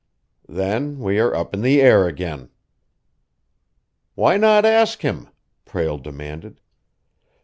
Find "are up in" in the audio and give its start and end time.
1.19-1.61